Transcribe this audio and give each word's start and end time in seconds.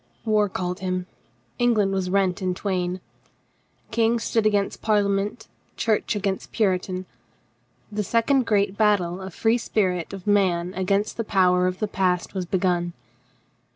War 0.25 0.49
called 0.49 0.79
him. 0.79 1.05
Eng 1.59 1.75
land 1.75 1.93
was 1.93 2.09
rent 2.09 2.41
in 2.41 2.55
twain. 2.55 3.01
King 3.91 4.17
stood 4.17 4.47
against 4.47 4.81
Parlia 4.81 5.07
ment, 5.11 5.47
Church 5.77 6.15
against 6.15 6.51
Puritan. 6.51 7.05
The 7.91 8.03
second 8.03 8.47
great 8.47 8.75
battle 8.75 9.19
of 9.21 9.25
the 9.33 9.37
free 9.37 9.59
spirit 9.59 10.11
of 10.11 10.25
man 10.25 10.73
against 10.73 11.17
the 11.17 11.23
power 11.23 11.67
of 11.67 11.77
the 11.77 11.87
past 11.87 12.33
was 12.33 12.47
begun. 12.47 12.93